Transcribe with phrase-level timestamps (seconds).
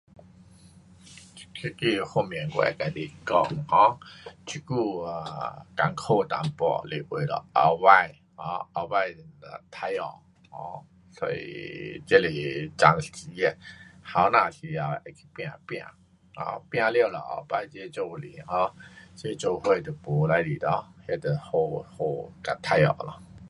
[1.53, 3.35] 这个方面我会跟你讲
[3.71, 3.91] um
[4.47, 6.43] 这久啊困苦一点
[6.89, 7.87] 是为了后次
[8.37, 8.41] um
[8.73, 8.95] 后次，
[9.45, 10.79] 啊，快乐，um
[11.11, 13.55] 所以这是暂时的，年
[14.51, 15.79] 轻时头会去拼，拼。
[16.35, 18.25] um 拼完了后次这做过来，
[19.15, 20.89] 这做过了就没事情咯，
[21.21, 21.53] 就好
[21.95, 23.21] 好，跟快乐咯。